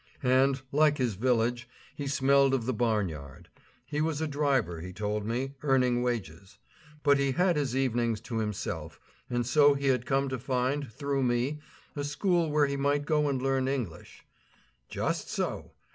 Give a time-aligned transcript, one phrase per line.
[0.23, 3.49] And, like his village, he smelled of the barn yard.
[3.85, 6.57] He was a driver, he told me, earning wages.
[7.03, 11.21] But he had his evenings to himself; and so he had come to find, through
[11.21, 11.59] me,
[11.95, 14.25] a school where he might go and learn English.
[14.89, 15.73] Just so!